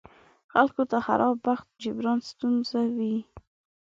خلکو 0.53 0.83
ته 0.91 0.97
خراب 1.05 1.35
بخت 1.47 1.67
جبران 1.81 2.19
ستونزمن 2.29 2.89
وي. 2.97 3.15